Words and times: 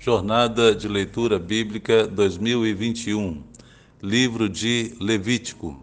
Jornada 0.00 0.76
de 0.76 0.86
Leitura 0.86 1.40
Bíblica 1.40 2.06
2021, 2.06 3.42
Livro 4.00 4.48
de 4.48 4.94
Levítico. 5.00 5.82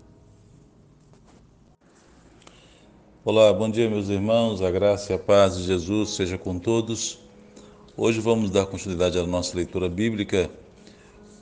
Olá, 3.25 3.51
bom 3.51 3.69
dia, 3.69 3.89
meus 3.89 4.07
irmãos. 4.07 4.61
A 4.61 4.71
graça 4.71 5.11
e 5.11 5.15
a 5.17 5.19
paz 5.19 5.57
de 5.57 5.63
Jesus 5.63 6.11
seja 6.11 6.37
com 6.37 6.57
todos. 6.57 7.19
Hoje 7.97 8.21
vamos 8.21 8.49
dar 8.49 8.65
continuidade 8.67 9.19
à 9.19 9.27
nossa 9.27 9.53
leitura 9.53 9.89
bíblica. 9.89 10.49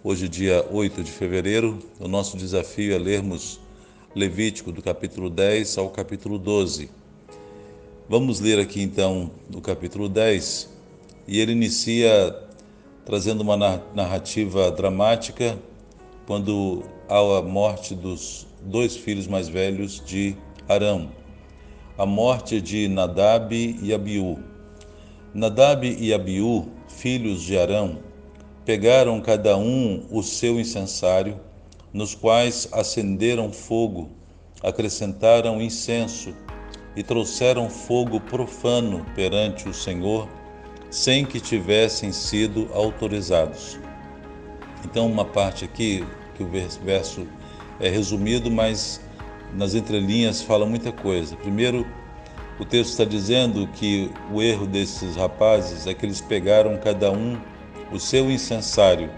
Hoje, 0.04 0.28
dia 0.28 0.68
8 0.72 1.04
de 1.04 1.12
fevereiro, 1.12 1.78
o 2.00 2.08
nosso 2.08 2.36
desafio 2.38 2.96
é 2.96 2.98
lermos 2.98 3.60
Levítico 4.16 4.72
do 4.72 4.82
capítulo 4.82 5.30
10 5.30 5.78
ao 5.78 5.92
capítulo 5.92 6.40
12. 6.40 6.90
Vamos 8.10 8.40
ler 8.40 8.58
aqui 8.58 8.82
então 8.82 9.30
o 9.54 9.62
capítulo 9.62 10.10
10 10.10 10.74
e 11.28 11.40
ele 11.40 11.52
inicia 11.52 12.43
trazendo 13.06 13.42
uma 13.42 13.58
narrativa 13.94 14.72
dramática 14.72 15.58
quando 16.26 16.84
há 17.10 17.40
a 17.40 17.42
morte 17.42 17.94
dos 17.94 18.48
dois 18.62 18.96
filhos 18.96 19.28
mais 19.28 19.48
velhos 19.50 20.02
de 20.06 20.36
Arão, 20.68 21.12
a 21.98 22.06
morte 22.06 22.62
de 22.62 22.88
Nadab 22.88 23.54
e 23.54 23.94
Abiú. 23.94 24.40
Nadab 25.34 25.86
e 25.86 26.14
Abiú, 26.14 26.70
filhos 26.88 27.42
de 27.42 27.58
Arão, 27.58 28.00
pegaram 28.64 29.20
cada 29.20 29.58
um 29.58 30.06
o 30.10 30.24
seu 30.24 30.60
incensário, 30.60 31.40
nos 31.92 32.16
quais 32.16 32.70
acenderam 32.72 33.52
fogo, 33.52 34.10
acrescentaram 34.64 35.62
incenso 35.62 36.34
e 36.96 37.04
trouxeram 37.04 37.70
fogo 37.70 38.20
profano 38.22 39.06
perante 39.14 39.68
o 39.68 39.74
Senhor 39.74 40.28
sem 40.94 41.26
que 41.26 41.40
tivessem 41.40 42.12
sido 42.12 42.70
autorizados. 42.72 43.80
Então, 44.86 45.08
uma 45.08 45.26
parte 45.26 45.66
aqui 45.66 46.06
que 46.36 46.44
o 46.44 46.48
verso 46.48 47.28
é 47.80 47.90
resumido, 47.90 48.52
mas 48.52 49.02
nas 49.56 49.74
entrelinhas 49.74 50.44
fala 50.44 50.68
muita 50.68 50.92
coisa. 50.92 51.36
Primeiro, 51.36 51.84
o 52.60 52.64
texto 52.64 52.92
está 52.92 53.04
dizendo 53.04 53.68
que 53.74 54.12
o 54.32 54.40
erro 54.40 54.68
desses 54.68 55.16
rapazes 55.16 55.88
é 55.88 55.96
que 55.96 56.06
eles 56.06 56.22
pegaram 56.22 56.78
cada 56.78 57.12
um 57.12 57.40
o 57.92 58.00
seu 58.00 58.30
incensário. 58.30 59.10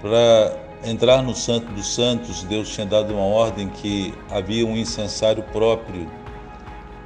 Para 0.00 0.56
entrar 0.86 1.22
no 1.22 1.34
Santo 1.34 1.70
dos 1.74 1.94
Santos, 1.94 2.44
Deus 2.44 2.70
tinha 2.70 2.86
dado 2.86 3.12
uma 3.12 3.26
ordem 3.26 3.68
que 3.68 4.14
havia 4.30 4.66
um 4.66 4.74
incensário 4.74 5.42
próprio, 5.52 6.10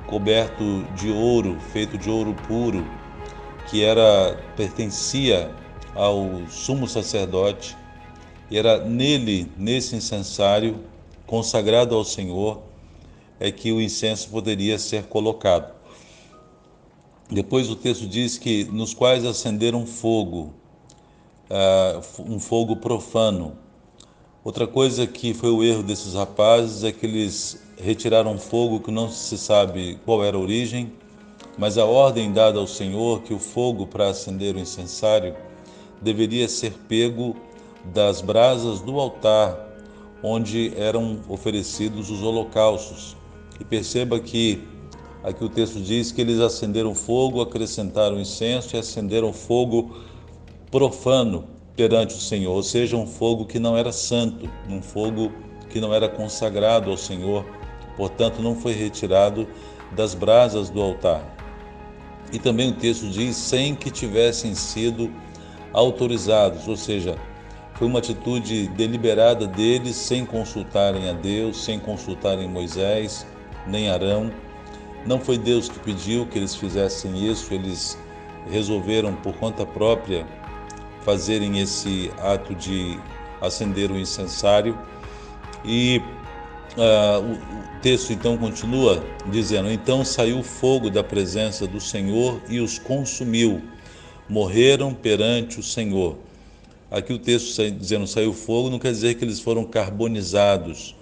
coberto 0.06 0.84
de 0.94 1.10
ouro, 1.10 1.58
feito 1.72 1.98
de 1.98 2.08
ouro 2.08 2.32
puro, 2.46 2.86
que 3.70 3.82
era 3.82 4.38
pertencia 4.56 5.50
ao 5.94 6.46
sumo 6.48 6.88
sacerdote 6.88 7.76
e 8.50 8.56
era 8.56 8.84
nele, 8.84 9.50
nesse 9.56 9.96
incensário 9.96 10.80
consagrado 11.26 11.94
ao 11.94 12.04
Senhor, 12.04 12.62
é 13.40 13.50
que 13.50 13.72
o 13.72 13.80
incenso 13.80 14.30
poderia 14.30 14.78
ser 14.78 15.04
colocado. 15.04 15.74
Depois 17.28 17.68
o 17.68 17.74
texto 17.74 18.06
diz 18.06 18.38
que 18.38 18.64
nos 18.64 18.94
quais 18.94 19.24
acenderam 19.24 19.84
fogo, 19.84 20.54
uh, 21.50 22.22
um 22.22 22.38
fogo 22.38 22.76
profano. 22.76 23.58
Outra 24.44 24.66
coisa 24.66 25.08
que 25.08 25.34
foi 25.34 25.50
o 25.50 25.64
erro 25.64 25.82
desses 25.82 26.14
rapazes 26.14 26.84
é 26.84 26.92
que 26.92 27.04
eles 27.04 27.60
retiraram 27.76 28.38
fogo 28.38 28.78
que 28.78 28.92
não 28.92 29.10
se 29.10 29.36
sabe 29.36 29.98
qual 30.04 30.24
era 30.24 30.36
a 30.36 30.40
origem, 30.40 30.92
mas 31.58 31.78
a 31.78 31.84
ordem 31.84 32.32
dada 32.32 32.58
ao 32.58 32.66
Senhor 32.66 33.22
que 33.22 33.32
o 33.32 33.38
fogo 33.38 33.86
para 33.86 34.08
acender 34.08 34.54
o 34.54 34.58
incensário 34.58 35.34
deveria 36.00 36.48
ser 36.48 36.72
pego 36.88 37.36
das 37.84 38.20
brasas 38.20 38.80
do 38.80 38.98
altar 38.98 39.66
onde 40.22 40.72
eram 40.76 41.20
oferecidos 41.28 42.10
os 42.10 42.22
holocaustos. 42.22 43.16
E 43.60 43.64
perceba 43.64 44.18
que 44.18 44.62
aqui 45.22 45.44
o 45.44 45.48
texto 45.48 45.80
diz 45.80 46.12
que 46.12 46.20
eles 46.20 46.40
acenderam 46.40 46.94
fogo, 46.94 47.40
acrescentaram 47.40 48.20
incenso 48.20 48.76
e 48.76 48.78
acenderam 48.78 49.32
fogo 49.32 49.96
profano 50.70 51.44
perante 51.76 52.14
o 52.14 52.20
Senhor, 52.20 52.54
ou 52.54 52.62
seja, 52.62 52.96
um 52.96 53.06
fogo 53.06 53.44
que 53.44 53.58
não 53.58 53.76
era 53.76 53.92
santo, 53.92 54.48
um 54.68 54.80
fogo 54.80 55.30
que 55.68 55.78
não 55.78 55.92
era 55.92 56.08
consagrado 56.08 56.90
ao 56.90 56.96
Senhor, 56.96 57.44
portanto 57.96 58.40
não 58.40 58.56
foi 58.56 58.72
retirado 58.72 59.46
das 59.92 60.14
brasas 60.14 60.70
do 60.70 60.80
altar. 60.80 61.35
E 62.32 62.38
também 62.38 62.70
o 62.70 62.74
texto 62.74 63.08
diz 63.08 63.36
sem 63.36 63.74
que 63.74 63.90
tivessem 63.90 64.54
sido 64.54 65.12
autorizados, 65.72 66.66
ou 66.66 66.76
seja, 66.76 67.16
foi 67.74 67.86
uma 67.86 67.98
atitude 67.98 68.68
deliberada 68.68 69.46
deles 69.46 69.96
sem 69.96 70.24
consultarem 70.24 71.10
a 71.10 71.12
Deus, 71.12 71.62
sem 71.62 71.78
consultarem 71.78 72.48
Moisés, 72.48 73.26
nem 73.66 73.90
Arão. 73.90 74.32
Não 75.04 75.20
foi 75.20 75.36
Deus 75.36 75.68
que 75.68 75.78
pediu 75.80 76.26
que 76.26 76.38
eles 76.38 76.54
fizessem 76.54 77.30
isso, 77.30 77.52
eles 77.52 77.98
resolveram 78.50 79.14
por 79.14 79.34
conta 79.34 79.66
própria 79.66 80.26
fazerem 81.02 81.60
esse 81.60 82.10
ato 82.18 82.54
de 82.54 82.98
acender 83.40 83.90
o 83.90 83.98
incensário. 83.98 84.76
E 85.64 86.00
uh, 86.76 87.32
o 87.32 87.80
texto 87.80 88.12
então 88.12 88.36
continua 88.36 89.02
dizendo: 89.30 89.70
Então 89.70 90.04
saiu 90.04 90.42
fogo 90.42 90.90
da 90.90 91.02
presença 91.02 91.66
do 91.66 91.80
Senhor 91.80 92.40
e 92.48 92.60
os 92.60 92.78
consumiu, 92.78 93.62
morreram 94.28 94.94
perante 94.94 95.58
o 95.58 95.62
Senhor. 95.62 96.16
Aqui 96.90 97.12
o 97.12 97.18
texto 97.18 97.70
dizendo 97.72 98.06
saiu 98.06 98.32
fogo 98.32 98.70
não 98.70 98.78
quer 98.78 98.92
dizer 98.92 99.14
que 99.14 99.24
eles 99.24 99.40
foram 99.40 99.64
carbonizados, 99.64 100.94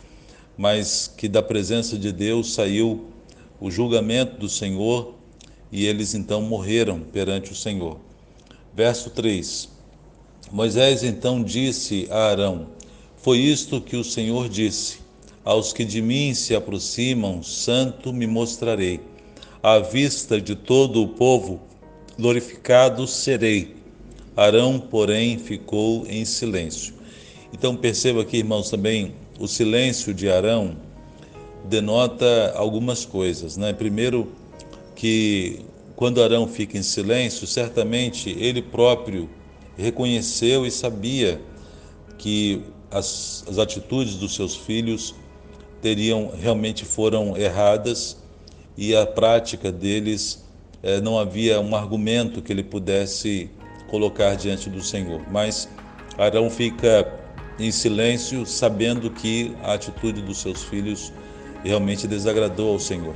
mas 0.57 1.12
que 1.15 1.29
da 1.29 1.43
presença 1.43 1.99
de 1.99 2.11
Deus 2.11 2.55
saiu 2.55 3.06
o 3.61 3.71
julgamento 3.71 4.39
do 4.39 4.49
Senhor 4.49 5.15
e 5.71 5.85
eles 5.87 6.15
então 6.15 6.41
morreram 6.41 7.01
perante 7.01 7.53
o 7.53 7.55
Senhor. 7.55 7.99
Verso 8.75 9.11
3: 9.11 9.69
Moisés 10.51 11.03
então 11.03 11.43
disse 11.43 12.09
a 12.11 12.31
Arão: 12.31 12.69
Foi 13.17 13.39
isto 13.39 13.81
que 13.81 13.97
o 13.97 14.05
Senhor 14.05 14.49
disse 14.49 15.04
aos 15.44 15.72
que 15.72 15.84
de 15.84 16.00
mim 16.00 16.32
se 16.34 16.55
aproximam, 16.55 17.43
santo 17.43 18.12
me 18.12 18.27
mostrarei. 18.27 19.00
À 19.62 19.78
vista 19.78 20.41
de 20.41 20.55
todo 20.55 21.03
o 21.03 21.09
povo, 21.09 21.60
glorificado 22.19 23.06
serei. 23.06 23.77
Arão, 24.37 24.81
porém, 24.81 25.38
ficou 25.38 26.06
em 26.09 26.25
silêncio. 26.25 26.94
Então 27.53 27.77
perceba 27.77 28.22
aqui, 28.22 28.38
irmãos, 28.38 28.71
também 28.71 29.15
o 29.38 29.47
silêncio 29.47 30.15
de 30.15 30.28
Arão 30.28 30.77
denota 31.65 32.53
algumas 32.56 33.05
coisas, 33.05 33.56
né? 33.56 33.72
Primeiro 33.72 34.32
que 34.97 35.61
quando 35.97 36.22
Arão 36.22 36.47
fica 36.47 36.76
em 36.76 36.82
silêncio, 36.82 37.47
certamente 37.47 38.31
ele 38.31 38.61
próprio 38.61 39.31
reconheceu 39.76 40.66
e 40.66 40.71
sabia 40.71 41.41
que 42.19 42.62
as, 42.91 43.44
as 43.49 43.59
atitudes 43.59 44.16
dos 44.16 44.34
seus 44.34 44.56
filhos 44.56 45.15
teriam 45.84 46.33
realmente 46.41 46.83
foram 46.83 47.37
erradas 47.37 48.17
e 48.75 48.97
a 48.97 49.05
prática 49.05 49.71
deles 49.71 50.43
eh, 50.83 50.99
não 51.03 51.19
havia 51.19 51.61
um 51.61 51.77
argumento 51.77 52.41
que 52.41 52.50
ele 52.50 52.62
pudesse 52.62 53.50
colocar 53.91 54.34
diante 54.34 54.71
do 54.71 54.83
Senhor. 54.83 55.21
Mas 55.31 55.69
Arão 56.17 56.49
fica 56.49 57.12
em 57.59 57.71
silêncio, 57.71 58.47
sabendo 58.47 59.11
que 59.11 59.55
a 59.62 59.75
atitude 59.75 60.23
dos 60.23 60.39
seus 60.39 60.62
filhos 60.62 61.12
realmente 61.62 62.09
desagradou 62.09 62.73
ao 62.73 62.78
Senhor. 62.81 63.15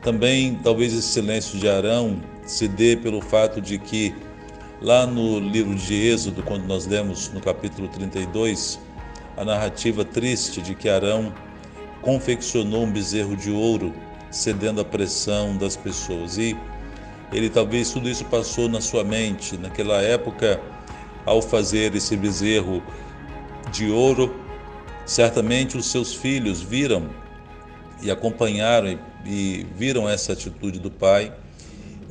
Também, 0.00 0.54
talvez 0.62 0.92
esse 0.92 1.08
silêncio 1.08 1.58
de 1.58 1.68
Arão 1.68 2.20
se 2.46 2.68
dê 2.68 2.96
pelo 2.96 3.20
fato 3.20 3.60
de 3.60 3.76
que, 3.76 4.14
lá 4.80 5.04
no 5.04 5.40
livro 5.40 5.74
de 5.74 5.94
Êxodo, 5.94 6.44
quando 6.44 6.64
nós 6.64 6.86
lemos 6.86 7.32
no 7.32 7.40
capítulo 7.40 7.88
32, 7.88 8.78
a 9.36 9.44
narrativa 9.44 10.04
triste 10.04 10.62
de 10.62 10.76
que 10.76 10.88
Arão 10.88 11.32
confeccionou 12.04 12.84
um 12.84 12.90
bezerro 12.90 13.34
de 13.34 13.50
ouro, 13.50 13.94
cedendo 14.30 14.80
à 14.80 14.84
pressão 14.84 15.56
das 15.56 15.74
pessoas. 15.74 16.36
E 16.36 16.56
ele 17.32 17.48
talvez 17.48 17.90
tudo 17.90 18.08
isso 18.08 18.24
passou 18.26 18.68
na 18.68 18.80
sua 18.80 19.02
mente 19.02 19.56
naquela 19.56 20.02
época 20.02 20.60
ao 21.24 21.40
fazer 21.40 21.94
esse 21.94 22.16
bezerro 22.16 22.82
de 23.72 23.90
ouro. 23.90 24.34
Certamente 25.06 25.76
os 25.76 25.86
seus 25.86 26.14
filhos 26.14 26.62
viram 26.62 27.08
e 28.02 28.10
acompanharam 28.10 28.88
e, 28.88 28.98
e 29.26 29.66
viram 29.76 30.08
essa 30.08 30.34
atitude 30.34 30.78
do 30.78 30.90
pai 30.90 31.32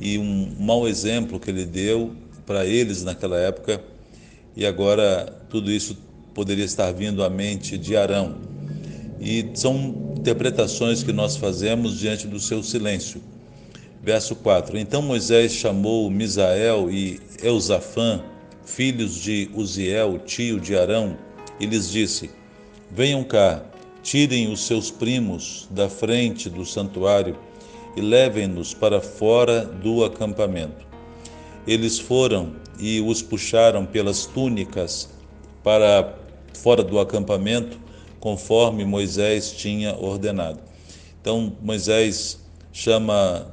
e 0.00 0.18
um 0.18 0.54
mau 0.58 0.88
exemplo 0.88 1.38
que 1.38 1.50
ele 1.50 1.64
deu 1.64 2.14
para 2.44 2.66
eles 2.66 3.04
naquela 3.04 3.38
época. 3.38 3.80
E 4.56 4.66
agora 4.66 5.40
tudo 5.48 5.70
isso 5.70 5.96
poderia 6.34 6.64
estar 6.64 6.92
vindo 6.92 7.22
à 7.22 7.30
mente 7.30 7.78
de 7.78 7.96
Arão. 7.96 8.53
E 9.20 9.50
são 9.54 10.14
interpretações 10.16 11.02
que 11.02 11.12
nós 11.12 11.36
fazemos 11.36 11.98
diante 11.98 12.26
do 12.26 12.40
seu 12.40 12.62
silêncio. 12.62 13.20
Verso 14.02 14.36
4: 14.36 14.76
Então 14.78 15.00
Moisés 15.00 15.52
chamou 15.52 16.10
Misael 16.10 16.90
e 16.90 17.20
Eusafã, 17.42 18.22
filhos 18.64 19.14
de 19.14 19.50
Uziel, 19.54 20.18
tio 20.18 20.60
de 20.60 20.76
Arão, 20.76 21.16
e 21.58 21.66
lhes 21.66 21.90
disse: 21.90 22.30
Venham 22.90 23.24
cá, 23.24 23.62
tirem 24.02 24.52
os 24.52 24.66
seus 24.66 24.90
primos 24.90 25.66
da 25.70 25.88
frente 25.88 26.50
do 26.50 26.66
santuário 26.66 27.36
e 27.96 28.00
levem-nos 28.00 28.74
para 28.74 29.00
fora 29.00 29.64
do 29.64 30.04
acampamento. 30.04 30.86
Eles 31.66 31.98
foram 31.98 32.52
e 32.78 33.00
os 33.00 33.22
puxaram 33.22 33.86
pelas 33.86 34.26
túnicas 34.26 35.08
para 35.62 36.14
fora 36.52 36.82
do 36.82 37.00
acampamento, 37.00 37.78
conforme 38.24 38.86
Moisés 38.86 39.52
tinha 39.52 39.94
ordenado. 39.94 40.58
Então 41.20 41.52
Moisés 41.60 42.40
chama 42.72 43.46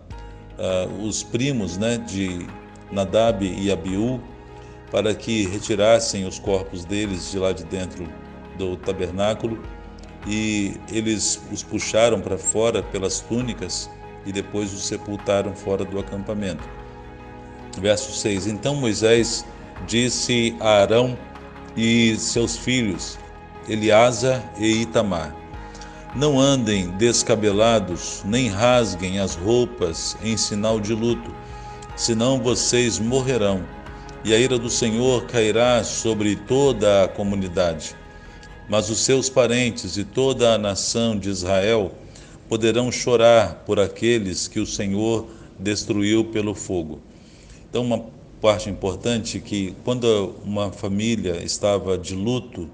uh, 0.58 1.06
os 1.06 1.24
primos 1.24 1.78
né, 1.78 1.98
de 1.98 2.48
Nadab 2.90 3.44
e 3.46 3.70
Abiú 3.70 4.22
para 4.90 5.14
que 5.14 5.46
retirassem 5.46 6.26
os 6.26 6.40
corpos 6.40 6.86
deles 6.86 7.32
de 7.32 7.38
lá 7.38 7.52
de 7.52 7.66
dentro 7.66 8.08
do 8.58 8.78
tabernáculo 8.78 9.62
e 10.26 10.78
eles 10.90 11.42
os 11.52 11.64
puxaram 11.64 12.22
para 12.22 12.38
fora 12.38 12.82
pelas 12.82 13.20
túnicas 13.20 13.90
e 14.26 14.32
depois 14.32 14.74
os 14.74 14.88
sepultaram 14.88 15.54
fora 15.54 15.84
do 15.84 16.00
acampamento. 16.00 16.64
Verso 17.78 18.14
6: 18.14 18.48
Então 18.48 18.76
Moisés 18.76 19.46
disse 19.86 20.56
a 20.62 20.82
Arão 20.82 21.18
e 21.76 22.16
seus 22.18 22.56
filhos, 22.56 23.20
Eliasa 23.68 24.44
e 24.58 24.82
Itamar: 24.82 25.36
Não 26.16 26.40
andem 26.40 26.90
descabelados, 26.98 28.24
nem 28.26 28.48
rasguem 28.48 29.20
as 29.20 29.36
roupas 29.36 30.18
em 30.24 30.36
sinal 30.36 30.80
de 30.80 30.94
luto, 30.94 31.32
senão 31.96 32.40
vocês 32.42 32.98
morrerão, 33.00 33.64
e 34.24 34.34
a 34.34 34.38
ira 34.38 34.58
do 34.58 34.70
Senhor 34.70 35.26
cairá 35.26 35.84
sobre 35.84 36.36
toda 36.36 37.04
a 37.04 37.08
comunidade. 37.08 37.96
Mas 38.68 38.90
os 38.90 39.00
seus 39.00 39.30
parentes 39.30 39.98
e 39.98 40.04
toda 40.04 40.54
a 40.54 40.58
nação 40.58 41.18
de 41.18 41.30
Israel 41.30 41.92
poderão 42.48 42.92
chorar 42.92 43.64
por 43.66 43.80
aqueles 43.80 44.48
que 44.48 44.60
o 44.60 44.66
Senhor 44.66 45.28
destruiu 45.60 46.26
pelo 46.26 46.56
fogo. 46.56 47.00
Então, 47.70 47.84
uma 47.84 48.04
parte 48.42 48.70
importante 48.70 49.40
que 49.40 49.76
quando 49.84 50.36
uma 50.44 50.72
família 50.72 51.44
estava 51.44 51.98
de 51.98 52.16
luto, 52.16 52.70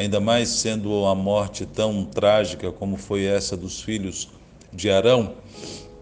ainda 0.00 0.18
mais 0.18 0.48
sendo 0.48 1.04
a 1.04 1.14
morte 1.14 1.66
tão 1.66 2.06
trágica 2.06 2.72
como 2.72 2.96
foi 2.96 3.24
essa 3.24 3.54
dos 3.54 3.82
filhos 3.82 4.30
de 4.72 4.90
Arão, 4.90 5.34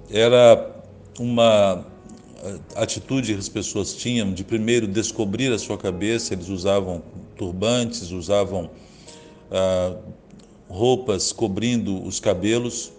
era 0.09 0.73
uma 1.19 1.85
atitude 2.77 3.33
que 3.33 3.39
as 3.41 3.49
pessoas 3.49 3.95
tinham 3.95 4.33
de 4.33 4.45
primeiro 4.45 4.87
descobrir 4.87 5.53
a 5.53 5.59
sua 5.59 5.77
cabeça, 5.77 6.33
eles 6.33 6.49
usavam 6.49 7.03
turbantes, 7.37 8.13
usavam 8.13 8.71
ah, 9.51 9.97
roupas 10.69 11.33
cobrindo 11.33 12.01
os 12.05 12.21
cabelos. 12.21 12.93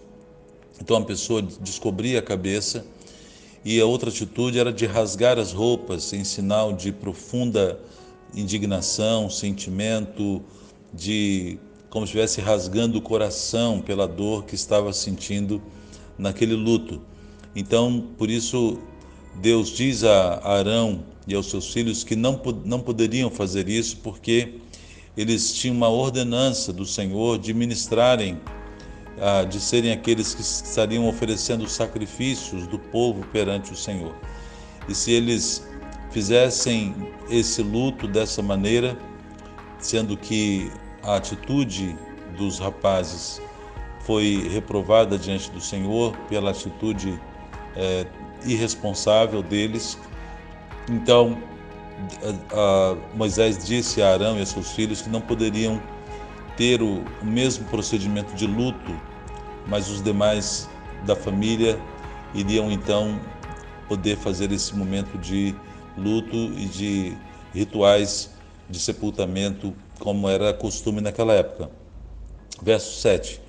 Então 0.82 0.98
a 0.98 1.02
pessoa 1.02 1.40
descobria 1.40 2.18
a 2.18 2.22
cabeça. 2.22 2.84
E 3.64 3.80
a 3.80 3.86
outra 3.86 4.10
atitude 4.10 4.58
era 4.58 4.72
de 4.72 4.84
rasgar 4.84 5.38
as 5.38 5.52
roupas 5.52 6.12
em 6.12 6.24
sinal 6.24 6.74
de 6.74 6.92
profunda 6.92 7.78
indignação, 8.34 9.30
sentimento, 9.30 10.42
de 10.92 11.58
como 11.88 12.06
se 12.06 12.10
estivesse 12.10 12.40
rasgando 12.40 12.98
o 12.98 13.02
coração 13.02 13.80
pela 13.80 14.06
dor 14.06 14.44
que 14.44 14.54
estava 14.54 14.92
sentindo 14.92 15.60
naquele 16.16 16.54
luto. 16.54 17.02
Então, 17.54 18.08
por 18.16 18.30
isso, 18.30 18.78
Deus 19.40 19.70
diz 19.70 20.04
a 20.04 20.40
Arão 20.44 21.04
e 21.26 21.34
aos 21.34 21.50
seus 21.50 21.72
filhos 21.72 22.04
que 22.04 22.14
não, 22.14 22.40
não 22.64 22.80
poderiam 22.80 23.30
fazer 23.30 23.68
isso 23.68 23.96
porque 23.98 24.54
eles 25.16 25.52
tinham 25.52 25.76
uma 25.76 25.88
ordenança 25.88 26.72
do 26.72 26.86
Senhor 26.86 27.38
de 27.38 27.52
ministrarem 27.52 28.40
ah, 29.20 29.44
de 29.44 29.60
serem 29.60 29.92
aqueles 29.92 30.34
que 30.34 30.40
estariam 30.40 31.06
oferecendo 31.06 31.68
sacrifícios 31.68 32.66
do 32.66 32.78
povo 32.78 33.26
perante 33.32 33.72
o 33.72 33.76
Senhor. 33.76 34.14
E 34.88 34.94
se 34.94 35.12
eles 35.12 35.66
fizessem 36.10 36.94
esse 37.28 37.62
luto 37.62 38.08
dessa 38.08 38.42
maneira, 38.42 38.96
sendo 39.80 40.16
que 40.16 40.70
a 41.02 41.16
atitude 41.16 41.96
dos 42.36 42.58
rapazes 42.58 43.40
foi 44.00 44.48
reprovada 44.50 45.18
diante 45.18 45.50
do 45.50 45.60
Senhor 45.60 46.16
pela 46.28 46.50
atitude 46.50 47.20
é, 47.76 48.06
irresponsável 48.44 49.42
deles, 49.42 49.98
então 50.88 51.38
a, 52.52 52.92
a 52.92 53.16
Moisés 53.16 53.58
disse 53.64 54.02
a 54.02 54.12
Arão 54.12 54.38
e 54.38 54.42
a 54.42 54.46
seus 54.46 54.72
filhos 54.72 55.02
que 55.02 55.08
não 55.08 55.20
poderiam 55.20 55.80
ter 56.56 56.82
o, 56.82 57.02
o 57.22 57.24
mesmo 57.24 57.64
procedimento 57.66 58.34
de 58.34 58.46
luto 58.46 58.92
mas 59.66 59.88
os 59.88 60.02
demais 60.02 60.68
da 61.06 61.14
família 61.14 61.78
iriam 62.34 62.70
então 62.70 63.20
poder 63.88 64.16
fazer 64.16 64.52
esse 64.52 64.74
momento 64.76 65.18
de 65.18 65.54
luto 65.96 66.36
e 66.36 66.66
de 66.66 67.16
rituais 67.54 68.30
de 68.70 68.78
sepultamento, 68.78 69.74
como 69.98 70.28
era 70.28 70.54
costume 70.54 71.00
naquela 71.00 71.34
época. 71.34 71.70
Verso 72.62 73.00
7. 73.00 73.40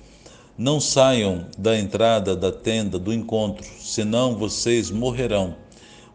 Não 0.58 0.80
saiam 0.80 1.46
da 1.56 1.78
entrada 1.78 2.36
da 2.36 2.52
tenda 2.52 2.98
do 2.98 3.12
encontro, 3.12 3.64
senão 3.78 4.36
vocês 4.36 4.90
morrerão, 4.90 5.56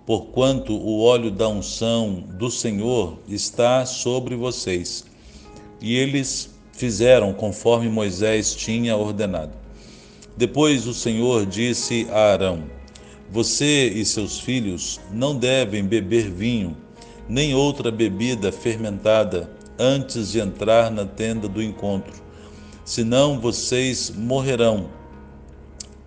porquanto 0.05 0.73
o 0.73 1.01
óleo 1.01 1.31
da 1.31 1.47
unção 1.47 2.23
do 2.37 2.51
Senhor 2.51 3.17
está 3.27 3.85
sobre 3.85 4.35
vocês. 4.35 5.05
E 5.81 5.95
eles 5.95 6.55
fizeram 6.71 7.33
conforme 7.33 7.89
Moisés 7.89 8.53
tinha 8.55 8.95
ordenado. 8.95 9.53
Depois 10.37 10.85
o 10.85 10.93
Senhor 10.93 11.47
disse 11.47 12.07
a 12.11 12.33
Arão: 12.33 12.63
Você 13.31 13.87
e 13.87 14.05
seus 14.05 14.39
filhos 14.39 14.99
não 15.11 15.35
devem 15.35 15.83
beber 15.83 16.29
vinho, 16.29 16.77
nem 17.27 17.53
outra 17.53 17.91
bebida 17.91 18.51
fermentada, 18.51 19.49
antes 19.77 20.31
de 20.31 20.39
entrar 20.39 20.89
na 20.89 21.05
tenda 21.05 21.47
do 21.47 21.61
encontro, 21.61 22.13
senão 22.83 23.39
vocês 23.39 24.11
morrerão. 24.15 24.89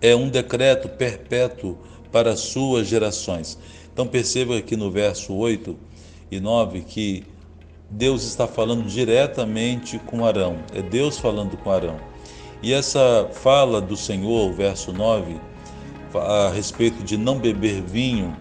É 0.01 0.15
um 0.15 0.29
decreto 0.29 0.89
perpétuo 0.89 1.77
para 2.11 2.35
suas 2.35 2.87
gerações. 2.87 3.57
Então 3.93 4.07
perceba 4.07 4.57
aqui 4.57 4.75
no 4.75 4.89
verso 4.89 5.33
8 5.33 5.77
e 6.29 6.39
9 6.39 6.81
que 6.81 7.23
Deus 7.89 8.23
está 8.23 8.47
falando 8.47 8.85
diretamente 8.85 9.99
com 9.99 10.25
Arão. 10.25 10.57
É 10.73 10.81
Deus 10.81 11.17
falando 11.19 11.57
com 11.57 11.69
Arão. 11.69 11.99
E 12.63 12.73
essa 12.73 13.29
fala 13.33 13.81
do 13.81 13.97
Senhor, 13.97 14.53
verso 14.53 14.93
9, 14.93 15.35
a 16.13 16.49
respeito 16.53 17.03
de 17.03 17.17
não 17.17 17.37
beber 17.37 17.81
vinho 17.81 18.35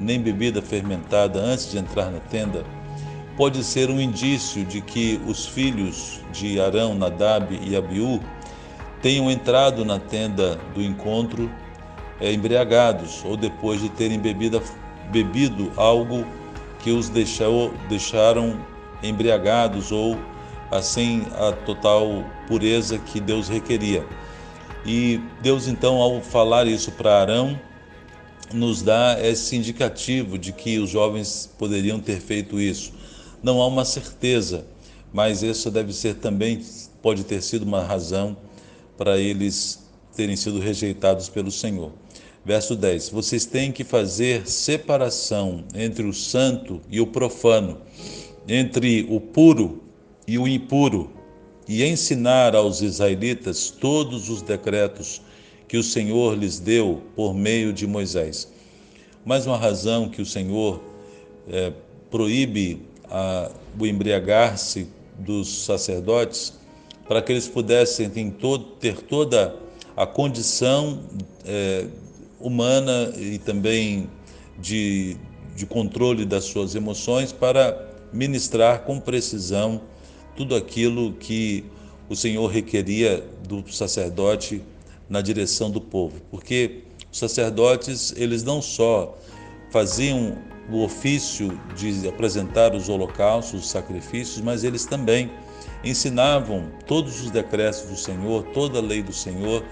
nem 0.00 0.20
bebida 0.20 0.60
fermentada 0.60 1.38
antes 1.40 1.70
de 1.70 1.78
entrar 1.78 2.10
na 2.10 2.20
tenda, 2.20 2.64
pode 3.36 3.62
ser 3.64 3.90
um 3.90 4.00
indício 4.00 4.64
de 4.64 4.80
que 4.80 5.20
os 5.26 5.46
filhos 5.46 6.20
de 6.32 6.60
Arão, 6.60 6.94
Nadab 6.94 7.58
e 7.62 7.76
Abiú 7.76 8.20
tenham 9.02 9.30
entrado 9.30 9.84
na 9.84 9.98
tenda 9.98 10.58
do 10.74 10.82
encontro 10.82 11.50
é, 12.20 12.32
embriagados 12.32 13.22
ou 13.24 13.36
depois 13.36 13.80
de 13.80 13.88
terem 13.88 14.18
bebida, 14.18 14.62
bebido 15.10 15.70
algo 15.76 16.24
que 16.78 16.90
os 16.90 17.08
deixou, 17.08 17.72
deixaram 17.88 18.58
embriagados 19.02 19.90
ou 19.90 20.16
assim 20.70 21.26
a 21.38 21.52
total 21.52 22.24
pureza 22.46 22.98
que 22.98 23.20
Deus 23.20 23.48
requeria. 23.48 24.04
E 24.86 25.20
Deus 25.40 25.66
então, 25.66 25.96
ao 25.96 26.20
falar 26.20 26.66
isso 26.66 26.92
para 26.92 27.20
Arão, 27.20 27.58
nos 28.54 28.82
dá 28.82 29.18
esse 29.20 29.56
indicativo 29.56 30.38
de 30.38 30.52
que 30.52 30.78
os 30.78 30.90
jovens 30.90 31.50
poderiam 31.58 31.98
ter 31.98 32.20
feito 32.20 32.60
isso. 32.60 32.92
Não 33.42 33.60
há 33.60 33.66
uma 33.66 33.84
certeza, 33.84 34.64
mas 35.12 35.42
isso 35.42 35.70
deve 35.70 35.92
ser 35.92 36.14
também, 36.14 36.64
pode 37.02 37.24
ter 37.24 37.42
sido 37.42 37.64
uma 37.64 37.82
razão 37.82 38.36
para 38.96 39.18
eles 39.18 39.84
terem 40.16 40.36
sido 40.36 40.58
rejeitados 40.60 41.28
pelo 41.28 41.50
Senhor. 41.50 41.92
Verso 42.44 42.76
10: 42.76 43.08
Vocês 43.08 43.44
têm 43.44 43.72
que 43.72 43.84
fazer 43.84 44.46
separação 44.48 45.64
entre 45.74 46.04
o 46.04 46.12
santo 46.12 46.80
e 46.90 47.00
o 47.00 47.06
profano, 47.06 47.80
entre 48.46 49.06
o 49.10 49.18
puro 49.20 49.82
e 50.26 50.38
o 50.38 50.46
impuro, 50.46 51.10
e 51.66 51.82
ensinar 51.84 52.54
aos 52.54 52.82
israelitas 52.82 53.70
todos 53.70 54.28
os 54.28 54.42
decretos 54.42 55.22
que 55.74 55.78
o 55.78 55.82
Senhor 55.82 56.38
lhes 56.38 56.60
deu 56.60 57.02
por 57.16 57.34
meio 57.34 57.72
de 57.72 57.84
Moisés. 57.84 58.48
Mais 59.24 59.44
uma 59.44 59.56
razão 59.56 60.08
que 60.08 60.22
o 60.22 60.24
Senhor 60.24 60.80
é, 61.48 61.72
proíbe 62.12 62.82
a, 63.10 63.50
o 63.76 63.84
embriagar-se 63.84 64.86
dos 65.18 65.64
sacerdotes, 65.64 66.54
para 67.08 67.20
que 67.20 67.32
eles 67.32 67.48
pudessem 67.48 68.08
ter, 68.78 69.02
toda 69.02 69.56
a 69.96 70.06
condição 70.06 71.00
é, 71.44 71.88
humana 72.38 73.12
e 73.16 73.38
também 73.38 74.08
de, 74.56 75.16
de 75.56 75.66
controle 75.66 76.24
das 76.24 76.44
suas 76.44 76.76
emoções 76.76 77.32
para 77.32 77.84
ministrar 78.12 78.82
com 78.82 79.00
precisão 79.00 79.80
tudo 80.36 80.54
aquilo 80.54 81.14
que 81.14 81.64
o 82.08 82.14
Senhor 82.14 82.46
requeria 82.46 83.24
do 83.48 83.64
sacerdote 83.72 84.62
na 85.08 85.20
direção 85.20 85.70
do 85.70 85.80
povo, 85.80 86.20
porque 86.30 86.84
os 87.12 87.18
sacerdotes, 87.18 88.12
eles 88.16 88.42
não 88.42 88.60
só 88.60 89.16
faziam 89.70 90.36
o 90.70 90.82
ofício 90.82 91.60
de 91.76 92.08
apresentar 92.08 92.74
os 92.74 92.88
holocaustos, 92.88 93.64
os 93.64 93.70
sacrifícios, 93.70 94.40
mas 94.40 94.64
eles 94.64 94.84
também 94.84 95.30
ensinavam 95.84 96.70
todos 96.86 97.20
os 97.22 97.30
decretos 97.30 97.82
do 97.82 97.96
Senhor, 97.96 98.44
toda 98.54 98.78
a 98.78 98.82
lei 98.82 99.02
do 99.02 99.12
Senhor. 99.12 99.62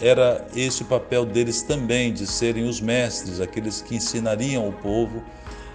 Era 0.00 0.46
esse 0.54 0.82
o 0.82 0.86
papel 0.86 1.26
deles 1.26 1.62
também, 1.62 2.12
de 2.12 2.26
serem 2.26 2.68
os 2.68 2.80
mestres, 2.80 3.40
aqueles 3.40 3.82
que 3.82 3.96
ensinariam 3.96 4.64
ao 4.64 4.72
povo 4.72 5.22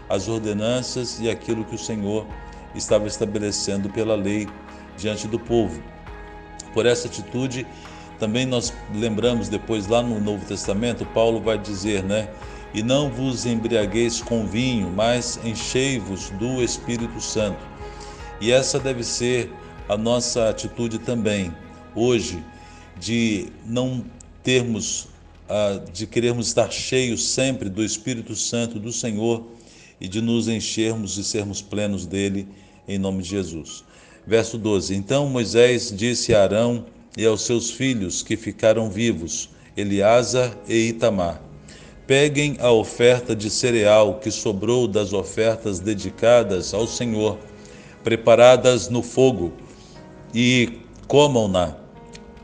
as 0.09 0.27
ordenanças 0.27 1.19
e 1.19 1.29
aquilo 1.29 1.65
que 1.65 1.75
o 1.75 1.79
Senhor 1.79 2.25
estava 2.73 3.07
estabelecendo 3.07 3.89
pela 3.89 4.15
lei 4.15 4.47
diante 4.97 5.27
do 5.27 5.39
povo. 5.39 5.81
Por 6.73 6.85
essa 6.85 7.07
atitude, 7.07 7.65
também 8.19 8.45
nós 8.45 8.73
lembramos 8.93 9.49
depois 9.49 9.87
lá 9.87 10.01
no 10.01 10.19
Novo 10.19 10.45
Testamento, 10.45 11.05
Paulo 11.07 11.41
vai 11.41 11.57
dizer, 11.57 12.03
né? 12.03 12.29
E 12.73 12.83
não 12.83 13.09
vos 13.09 13.45
embriagueis 13.45 14.21
com 14.21 14.45
vinho, 14.45 14.91
mas 14.93 15.39
enchei-vos 15.43 16.29
do 16.31 16.61
Espírito 16.61 17.21
Santo. 17.21 17.59
E 18.41 18.51
essa 18.51 18.79
deve 18.79 19.03
ser 19.03 19.51
a 19.87 19.97
nossa 19.97 20.49
atitude 20.49 20.99
também, 20.99 21.53
hoje, 21.93 22.43
de 22.99 23.47
não 23.65 24.03
termos, 24.43 25.07
de 25.93 26.05
querermos 26.05 26.47
estar 26.47 26.71
cheios 26.71 27.29
sempre 27.29 27.69
do 27.69 27.83
Espírito 27.83 28.35
Santo 28.35 28.79
do 28.79 28.91
Senhor 28.91 29.45
e 29.99 30.07
de 30.07 30.21
nos 30.21 30.47
enchermos 30.47 31.17
e 31.17 31.23
sermos 31.23 31.61
plenos 31.61 32.05
dele, 32.05 32.47
em 32.87 32.97
nome 32.97 33.23
de 33.23 33.29
Jesus. 33.29 33.83
Verso 34.27 34.57
12: 34.57 34.95
Então 34.95 35.29
Moisés 35.29 35.93
disse 35.95 36.33
a 36.33 36.43
Arão 36.43 36.85
e 37.17 37.25
aos 37.25 37.41
seus 37.41 37.71
filhos 37.71 38.21
que 38.21 38.35
ficaram 38.35 38.89
vivos, 38.89 39.49
Eliasa 39.75 40.57
e 40.67 40.89
Itamar: 40.89 41.41
Peguem 42.05 42.57
a 42.59 42.71
oferta 42.71 43.35
de 43.35 43.49
cereal 43.49 44.19
que 44.19 44.29
sobrou 44.29 44.87
das 44.87 45.13
ofertas 45.13 45.79
dedicadas 45.79 46.73
ao 46.73 46.87
Senhor, 46.87 47.37
preparadas 48.03 48.89
no 48.89 49.01
fogo, 49.01 49.53
e 50.33 50.79
comam-na 51.07 51.75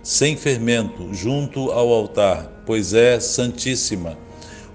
sem 0.02 0.36
fermento 0.36 1.14
junto 1.14 1.72
ao 1.72 1.90
altar, 1.90 2.64
pois 2.66 2.94
é 2.94 3.20
santíssima. 3.20 4.18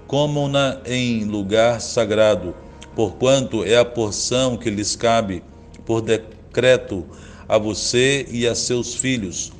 Comam-na 0.07 0.79
em 0.85 1.25
lugar 1.25 1.81
sagrado, 1.81 2.55
porquanto 2.95 3.65
é 3.65 3.77
a 3.77 3.83
porção 3.83 4.55
que 4.55 4.69
lhes 4.69 4.95
cabe 4.95 5.43
por 5.85 6.01
decreto 6.01 7.05
a 7.47 7.57
você 7.57 8.25
e 8.29 8.47
a 8.47 8.55
seus 8.55 8.95
filhos 8.95 9.51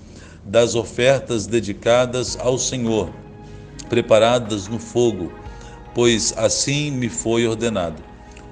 das 0.48 0.76
ofertas 0.76 1.46
dedicadas 1.46 2.38
ao 2.40 2.58
Senhor, 2.58 3.10
preparadas 3.90 4.68
no 4.68 4.80
fogo, 4.80 5.32
pois 5.94 6.34
assim 6.38 6.90
me 6.90 7.10
foi 7.10 7.46
ordenado. 7.46 8.02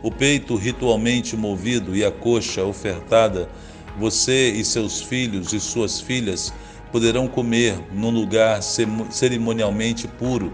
O 0.03 0.11
peito 0.11 0.55
ritualmente 0.55 1.37
movido 1.37 1.95
e 1.95 2.03
a 2.03 2.11
coxa 2.11 2.63
ofertada, 2.63 3.49
você 3.97 4.51
e 4.51 4.65
seus 4.65 5.01
filhos 5.01 5.53
e 5.53 5.59
suas 5.59 6.01
filhas 6.01 6.53
poderão 6.91 7.27
comer 7.27 7.79
num 7.93 8.11
lugar 8.11 8.61
cerimonialmente 8.61 10.07
puro. 10.07 10.51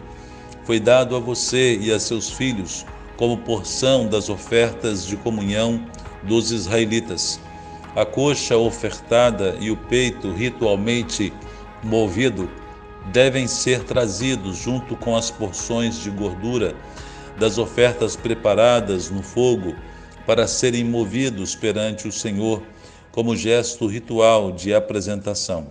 Foi 0.64 0.80
dado 0.80 1.16
a 1.16 1.20
você 1.20 1.78
e 1.78 1.92
a 1.92 2.00
seus 2.00 2.30
filhos 2.30 2.86
como 3.18 3.38
porção 3.38 4.08
das 4.08 4.30
ofertas 4.30 5.06
de 5.06 5.18
comunhão 5.18 5.86
dos 6.24 6.52
israelitas 6.52 7.40
a 7.96 8.06
coxa 8.06 8.58
ofertada 8.58 9.58
e 9.60 9.70
o 9.70 9.76
peito 9.76 10.32
ritualmente 10.32 11.34
movido 11.84 12.50
devem 13.12 13.48
ser 13.48 13.84
trazidos 13.84 14.58
junto 14.58 14.96
com 14.96 15.16
as 15.16 15.30
porções 15.30 16.00
de 16.00 16.10
gordura 16.10 16.76
das 17.38 17.58
ofertas 17.58 18.16
preparadas 18.16 19.10
no 19.10 19.22
fogo 19.22 19.76
para 20.26 20.48
serem 20.48 20.84
movidos 20.84 21.56
perante 21.56 22.08
o 22.08 22.12
Senhor 22.12 22.62
como 23.12 23.36
gesto 23.36 23.88
ritual 23.88 24.52
de 24.52 24.74
apresentação. 24.74 25.68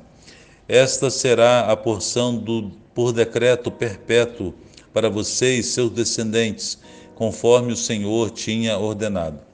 Esta 0.68 1.10
será 1.10 1.70
a 1.70 1.76
porção 1.76 2.36
do 2.36 2.70
por 2.94 3.12
decreto 3.12 3.70
perpétuo 3.70 4.52
para 4.92 5.08
você 5.08 5.56
e 5.56 5.62
seus 5.62 5.90
descendentes, 5.90 6.78
conforme 7.14 7.72
o 7.72 7.76
Senhor 7.76 8.30
tinha 8.30 8.76
ordenado. 8.76 9.49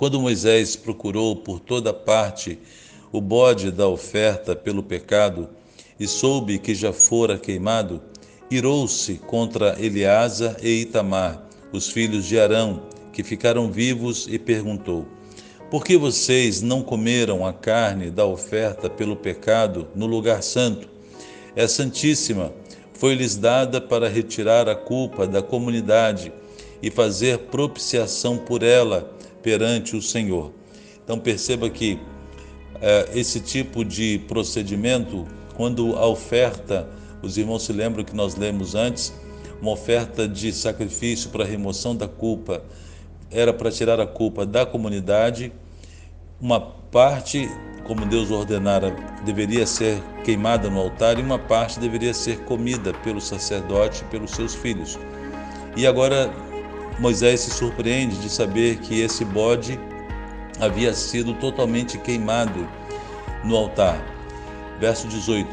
Quando 0.00 0.18
Moisés 0.18 0.76
procurou 0.76 1.36
por 1.36 1.60
toda 1.60 1.92
parte 1.92 2.58
o 3.12 3.20
bode 3.20 3.70
da 3.70 3.86
oferta 3.86 4.56
pelo 4.56 4.82
pecado 4.82 5.46
e 6.00 6.06
soube 6.06 6.58
que 6.58 6.74
já 6.74 6.90
fora 6.90 7.38
queimado, 7.38 8.00
irou-se 8.50 9.16
contra 9.16 9.76
Eleasa 9.78 10.56
e 10.62 10.80
Itamar, 10.80 11.46
os 11.70 11.90
filhos 11.90 12.24
de 12.24 12.40
Arão, 12.40 12.84
que 13.12 13.22
ficaram 13.22 13.70
vivos, 13.70 14.26
e 14.26 14.38
perguntou: 14.38 15.06
Por 15.70 15.84
que 15.84 15.98
vocês 15.98 16.62
não 16.62 16.82
comeram 16.82 17.46
a 17.46 17.52
carne 17.52 18.10
da 18.10 18.24
oferta 18.24 18.88
pelo 18.88 19.16
pecado 19.16 19.86
no 19.94 20.06
lugar 20.06 20.42
santo? 20.42 20.88
É 21.54 21.68
santíssima, 21.68 22.54
foi-lhes 22.94 23.36
dada 23.36 23.82
para 23.82 24.08
retirar 24.08 24.66
a 24.66 24.74
culpa 24.74 25.26
da 25.26 25.42
comunidade 25.42 26.32
e 26.82 26.90
fazer 26.90 27.36
propiciação 27.50 28.38
por 28.38 28.62
ela 28.62 29.19
perante 29.42 29.96
o 29.96 30.02
Senhor. 30.02 30.52
Então 31.02 31.18
perceba 31.18 31.68
que 31.68 31.98
é, 32.80 33.10
esse 33.14 33.40
tipo 33.40 33.84
de 33.84 34.18
procedimento, 34.26 35.26
quando 35.56 35.96
a 35.96 36.06
oferta, 36.06 36.88
os 37.22 37.36
irmãos 37.36 37.64
se 37.64 37.72
lembram 37.72 38.04
que 38.04 38.14
nós 38.14 38.34
lemos 38.36 38.74
antes, 38.74 39.12
uma 39.60 39.72
oferta 39.72 40.26
de 40.26 40.52
sacrifício 40.52 41.30
para 41.30 41.44
remoção 41.44 41.94
da 41.94 42.08
culpa, 42.08 42.62
era 43.30 43.52
para 43.52 43.70
tirar 43.70 44.00
a 44.00 44.06
culpa 44.06 44.46
da 44.46 44.64
comunidade, 44.64 45.52
uma 46.40 46.58
parte, 46.58 47.48
como 47.86 48.06
Deus 48.06 48.30
ordenara, 48.30 48.96
deveria 49.24 49.66
ser 49.66 50.02
queimada 50.24 50.70
no 50.70 50.80
altar 50.80 51.18
e 51.18 51.22
uma 51.22 51.38
parte 51.38 51.78
deveria 51.78 52.14
ser 52.14 52.40
comida 52.44 52.92
pelo 53.04 53.20
sacerdote 53.20 54.02
e 54.02 54.04
pelos 54.06 54.30
seus 54.30 54.54
filhos. 54.54 54.98
E 55.76 55.86
agora 55.86 56.32
Moisés 57.00 57.40
se 57.40 57.50
surpreende 57.50 58.18
de 58.18 58.28
saber 58.28 58.76
que 58.76 59.00
esse 59.00 59.24
bode 59.24 59.80
havia 60.60 60.92
sido 60.92 61.32
totalmente 61.32 61.96
queimado 61.96 62.68
no 63.42 63.56
altar. 63.56 64.04
Verso 64.78 65.08
18: 65.08 65.48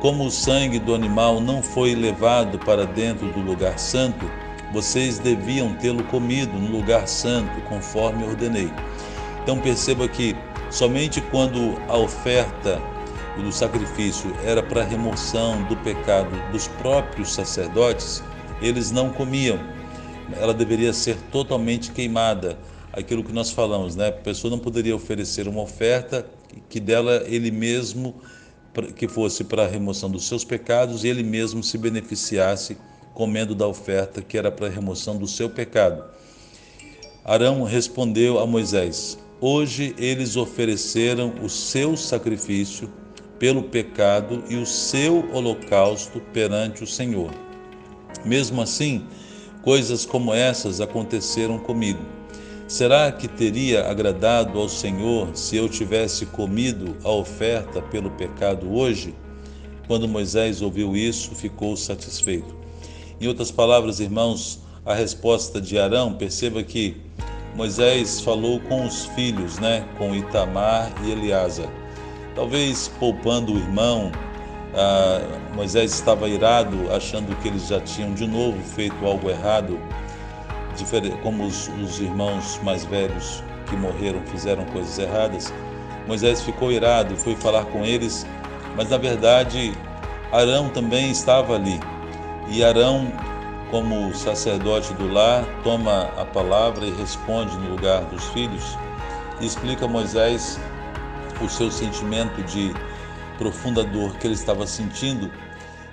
Como 0.00 0.26
o 0.26 0.30
sangue 0.30 0.80
do 0.80 0.96
animal 0.96 1.40
não 1.40 1.62
foi 1.62 1.94
levado 1.94 2.58
para 2.58 2.84
dentro 2.84 3.28
do 3.28 3.38
lugar 3.38 3.78
santo, 3.78 4.28
vocês 4.72 5.20
deviam 5.20 5.72
tê-lo 5.74 6.02
comido 6.02 6.58
no 6.58 6.76
lugar 6.76 7.06
santo, 7.06 7.60
conforme 7.68 8.24
ordenei. 8.24 8.72
Então 9.44 9.56
perceba 9.60 10.08
que 10.08 10.34
somente 10.68 11.20
quando 11.20 11.80
a 11.86 11.96
oferta 11.96 12.82
do 13.36 13.52
sacrifício 13.52 14.34
era 14.44 14.64
para 14.64 14.82
remoção 14.82 15.62
do 15.68 15.76
pecado 15.76 16.30
dos 16.50 16.66
próprios 16.66 17.32
sacerdotes, 17.32 18.20
eles 18.60 18.90
não 18.90 19.10
comiam 19.10 19.77
ela 20.36 20.52
deveria 20.52 20.92
ser 20.92 21.16
totalmente 21.30 21.90
queimada. 21.92 22.58
Aquilo 22.92 23.22
que 23.22 23.32
nós 23.32 23.50
falamos, 23.50 23.94
né? 23.96 24.08
A 24.08 24.12
pessoa 24.12 24.50
não 24.50 24.58
poderia 24.58 24.96
oferecer 24.96 25.46
uma 25.46 25.62
oferta 25.62 26.26
que 26.68 26.80
dela 26.80 27.22
ele 27.26 27.50
mesmo 27.50 28.14
que 28.96 29.08
fosse 29.08 29.44
para 29.44 29.64
a 29.64 29.68
remoção 29.68 30.10
dos 30.10 30.26
seus 30.26 30.44
pecados 30.44 31.04
e 31.04 31.08
ele 31.08 31.22
mesmo 31.22 31.62
se 31.62 31.76
beneficiasse 31.76 32.76
comendo 33.14 33.54
da 33.54 33.66
oferta 33.66 34.22
que 34.22 34.38
era 34.38 34.50
para 34.50 34.66
a 34.66 34.70
remoção 34.70 35.16
do 35.16 35.26
seu 35.26 35.50
pecado. 35.50 36.04
Arão 37.24 37.62
respondeu 37.62 38.38
a 38.38 38.46
Moisés: 38.46 39.18
Hoje 39.40 39.94
eles 39.98 40.36
ofereceram 40.36 41.34
o 41.42 41.48
seu 41.48 41.96
sacrifício 41.96 42.90
pelo 43.38 43.64
pecado 43.64 44.42
e 44.48 44.56
o 44.56 44.66
seu 44.66 45.30
holocausto 45.32 46.20
perante 46.32 46.82
o 46.82 46.86
Senhor. 46.86 47.30
Mesmo 48.24 48.62
assim, 48.62 49.06
Coisas 49.68 50.06
como 50.06 50.32
essas 50.32 50.80
aconteceram 50.80 51.58
comigo. 51.58 52.00
Será 52.66 53.12
que 53.12 53.28
teria 53.28 53.86
agradado 53.86 54.58
ao 54.58 54.66
Senhor 54.66 55.36
se 55.36 55.58
eu 55.58 55.68
tivesse 55.68 56.24
comido 56.24 56.96
a 57.04 57.10
oferta 57.10 57.82
pelo 57.82 58.08
pecado 58.12 58.74
hoje? 58.74 59.14
Quando 59.86 60.08
Moisés 60.08 60.62
ouviu 60.62 60.96
isso, 60.96 61.34
ficou 61.34 61.76
satisfeito. 61.76 62.56
Em 63.20 63.28
outras 63.28 63.50
palavras, 63.50 64.00
irmãos, 64.00 64.58
a 64.86 64.94
resposta 64.94 65.60
de 65.60 65.78
Arão, 65.78 66.14
perceba 66.14 66.62
que 66.62 66.96
Moisés 67.54 68.22
falou 68.22 68.60
com 68.60 68.86
os 68.86 69.04
filhos, 69.08 69.58
né, 69.58 69.86
com 69.98 70.14
Itamar 70.14 70.90
e 71.04 71.10
Eleazar. 71.10 71.70
Talvez 72.34 72.90
poupando 72.98 73.52
o 73.52 73.58
irmão, 73.58 74.10
ah, 74.74 75.20
Moisés 75.54 75.92
estava 75.92 76.28
irado, 76.28 76.92
achando 76.92 77.34
que 77.40 77.48
eles 77.48 77.68
já 77.68 77.80
tinham 77.80 78.12
de 78.12 78.26
novo 78.26 78.62
feito 78.62 79.04
algo 79.04 79.30
errado, 79.30 79.78
como 81.22 81.44
os, 81.44 81.68
os 81.82 81.98
irmãos 81.98 82.60
mais 82.62 82.84
velhos 82.84 83.42
que 83.68 83.76
morreram 83.76 84.20
fizeram 84.26 84.64
coisas 84.66 84.98
erradas, 84.98 85.52
Moisés 86.06 86.40
ficou 86.42 86.72
irado 86.72 87.16
foi 87.16 87.36
falar 87.36 87.66
com 87.66 87.84
eles, 87.84 88.26
mas 88.76 88.88
na 88.88 88.96
verdade 88.96 89.74
Arão 90.32 90.68
também 90.70 91.10
estava 91.10 91.54
ali. 91.54 91.78
E 92.48 92.64
Arão, 92.64 93.12
como 93.70 94.14
sacerdote 94.14 94.94
do 94.94 95.12
lar, 95.12 95.44
toma 95.62 96.08
a 96.16 96.24
palavra 96.24 96.86
e 96.86 96.92
responde 96.92 97.56
no 97.58 97.70
lugar 97.70 98.02
dos 98.04 98.24
filhos 98.28 98.78
e 99.40 99.46
explica 99.46 99.84
a 99.84 99.88
Moisés 99.88 100.58
o 101.42 101.48
seu 101.48 101.70
sentimento 101.70 102.42
de 102.44 102.74
profunda 103.38 103.84
dor 103.84 104.18
que 104.18 104.26
ele 104.26 104.34
estava 104.34 104.66
sentindo 104.66 105.30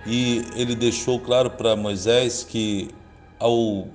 e 0.06 0.44
ele 0.56 0.76
deixou 0.76 1.20
claro 1.20 1.52
para 1.52 1.76
Moisés 1.76 2.44
que 2.44 2.90
ao 3.40 3.88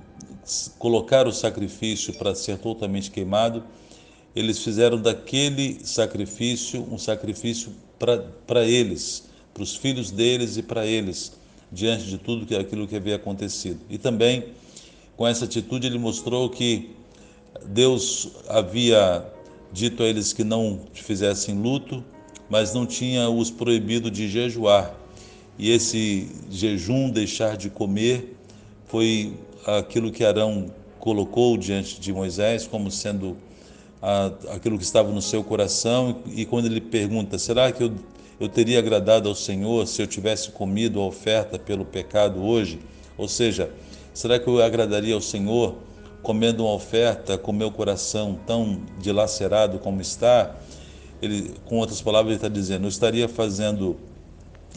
colocar 0.79 1.27
o 1.27 1.31
sacrifício 1.31 2.13
para 2.13 2.33
ser 2.33 2.57
totalmente 2.57 3.11
queimado, 3.11 3.63
eles 4.35 4.63
fizeram 4.63 4.99
daquele 4.99 5.79
sacrifício 5.83 6.87
um 6.91 6.97
sacrifício 6.97 7.71
para 8.47 8.65
eles, 8.65 9.29
para 9.53 9.63
os 9.63 9.75
filhos 9.75 10.09
deles 10.09 10.57
e 10.57 10.63
para 10.63 10.85
eles, 10.85 11.33
diante 11.71 12.05
de 12.05 12.17
tudo 12.17 12.45
que 12.45 12.55
aquilo 12.55 12.87
que 12.87 12.95
havia 12.95 13.15
acontecido. 13.17 13.79
E 13.89 13.97
também 13.97 14.45
com 15.15 15.27
essa 15.27 15.45
atitude 15.45 15.85
ele 15.85 15.99
mostrou 15.99 16.49
que 16.49 16.95
Deus 17.65 18.31
havia 18.47 19.25
dito 19.71 20.03
a 20.03 20.05
eles 20.05 20.33
que 20.33 20.43
não 20.43 20.81
fizessem 20.93 21.55
luto, 21.61 22.03
mas 22.51 22.73
não 22.73 22.85
tinha 22.85 23.29
os 23.29 23.49
proibido 23.49 24.11
de 24.11 24.27
jejuar. 24.27 24.93
E 25.57 25.71
esse 25.71 26.29
jejum, 26.49 27.09
deixar 27.09 27.55
de 27.55 27.69
comer, 27.69 28.35
foi 28.87 29.33
aquilo 29.65 30.11
que 30.11 30.21
Arão 30.21 30.65
colocou 30.99 31.55
diante 31.55 31.97
de 32.01 32.11
Moisés 32.11 32.67
como 32.67 32.91
sendo 32.91 33.37
aquilo 34.53 34.77
que 34.77 34.83
estava 34.83 35.13
no 35.13 35.21
seu 35.21 35.45
coração. 35.45 36.17
E 36.35 36.45
quando 36.45 36.65
ele 36.65 36.81
pergunta: 36.81 37.39
será 37.39 37.71
que 37.71 37.83
eu, 37.83 37.93
eu 38.37 38.49
teria 38.49 38.79
agradado 38.79 39.29
ao 39.29 39.35
Senhor 39.35 39.87
se 39.87 40.01
eu 40.01 40.07
tivesse 40.07 40.51
comido 40.51 40.99
a 40.99 41.05
oferta 41.05 41.57
pelo 41.57 41.85
pecado 41.85 42.43
hoje? 42.43 42.79
Ou 43.17 43.29
seja, 43.29 43.71
será 44.13 44.37
que 44.37 44.47
eu 44.49 44.61
agradaria 44.61 45.15
ao 45.15 45.21
Senhor 45.21 45.75
comendo 46.21 46.65
uma 46.65 46.73
oferta 46.73 47.37
com 47.37 47.53
meu 47.53 47.71
coração 47.71 48.37
tão 48.45 48.81
dilacerado 48.99 49.79
como 49.79 50.01
está? 50.01 50.53
Ele, 51.21 51.53
com 51.65 51.77
outras 51.77 52.01
palavras, 52.01 52.31
ele 52.31 52.35
está 52.37 52.49
dizendo: 52.49 52.85
eu 52.85 52.89
estaria 52.89 53.27
fazendo 53.29 53.97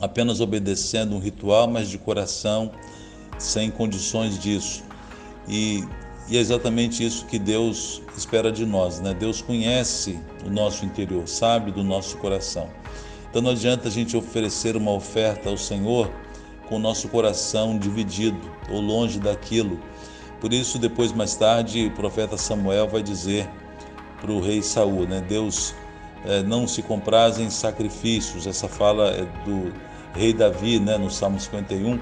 apenas 0.00 0.40
obedecendo 0.40 1.14
um 1.14 1.18
ritual, 1.18 1.68
mas 1.68 1.88
de 1.88 1.98
coração 1.98 2.70
sem 3.38 3.70
condições 3.70 4.38
disso. 4.38 4.82
E, 5.48 5.84
e, 6.28 6.36
é 6.36 6.40
exatamente 6.40 7.04
isso 7.04 7.26
que 7.26 7.38
Deus 7.38 8.02
espera 8.16 8.50
de 8.50 8.64
nós, 8.64 9.00
né? 9.00 9.14
Deus 9.14 9.42
conhece 9.42 10.18
o 10.46 10.50
nosso 10.50 10.84
interior, 10.84 11.26
sabe 11.26 11.70
do 11.70 11.82
nosso 11.82 12.16
coração. 12.18 12.68
Então 13.28 13.42
não 13.42 13.50
adianta 13.50 13.88
a 13.88 13.90
gente 13.90 14.16
oferecer 14.16 14.76
uma 14.76 14.92
oferta 14.92 15.48
ao 15.48 15.56
Senhor 15.56 16.10
com 16.68 16.76
o 16.76 16.78
nosso 16.78 17.08
coração 17.08 17.78
dividido 17.78 18.38
ou 18.70 18.80
longe 18.80 19.18
daquilo. 19.18 19.78
Por 20.40 20.52
isso, 20.52 20.78
depois, 20.78 21.12
mais 21.12 21.34
tarde, 21.34 21.86
o 21.86 21.90
profeta 21.90 22.36
Samuel 22.36 22.88
vai 22.88 23.02
dizer 23.02 23.48
para 24.20 24.30
o 24.30 24.40
rei 24.40 24.62
Saul, 24.62 25.06
né? 25.06 25.20
Deus 25.20 25.74
não 26.46 26.66
se 26.66 26.82
compraz 26.82 27.38
em 27.38 27.50
sacrifícios. 27.50 28.46
Essa 28.46 28.68
fala 28.68 29.10
é 29.10 29.24
do 29.44 29.72
rei 30.14 30.32
Davi, 30.32 30.78
né, 30.78 30.96
no 30.96 31.10
Salmo 31.10 31.38
51. 31.38 32.00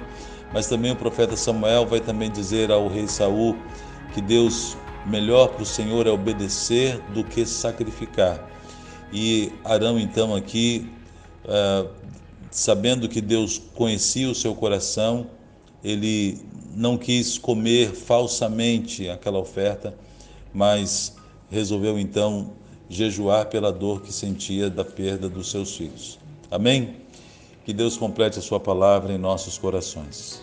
Mas 0.53 0.69
também 0.69 0.93
o 0.93 0.97
profeta 0.97 1.37
Samuel 1.37 1.87
vai 1.87 2.01
também 2.01 2.31
dizer 2.31 2.71
ao 2.71 2.89
rei 2.89 3.09
Saul 3.09 3.57
que 4.15 4.21
Deus 4.21 4.77
melhor 5.07 5.49
para 5.49 5.63
o 5.63 5.67
Senhor 5.67 6.07
é 6.07 6.11
obedecer 6.11 7.01
do 7.13 7.25
que 7.25 7.45
sacrificar. 7.47 8.49
E 9.13 9.53
Arão 9.65 9.99
então 9.99 10.35
aqui, 10.35 10.91
é, 11.45 11.87
sabendo 12.51 13.09
que 13.09 13.21
Deus 13.21 13.61
conhecia 13.75 14.31
o 14.31 14.35
seu 14.35 14.55
coração, 14.55 15.27
ele 15.83 16.41
não 16.75 16.97
quis 16.97 17.37
comer 17.37 17.93
falsamente 17.93 19.09
aquela 19.09 19.39
oferta, 19.39 19.95
mas 20.53 21.17
resolveu 21.51 21.99
então 21.99 22.53
jejuar 22.93 23.47
pela 23.47 23.73
dor 23.73 24.03
que 24.03 24.13
sentia 24.13 24.69
da 24.69 24.85
perda 24.85 25.29
dos 25.29 25.51
seus 25.51 25.77
filhos. 25.77 26.19
Amém? 26.51 26.97
Que 27.65 27.73
Deus 27.73 27.97
complete 27.97 28.39
a 28.39 28.43
sua 28.43 28.61
palavra 28.61 29.13
em 29.13 29.19
nossos 29.19 29.57
corações. 29.57 30.43